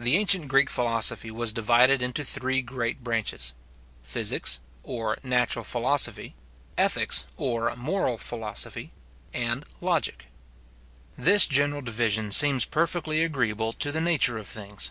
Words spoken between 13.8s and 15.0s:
the nature of things.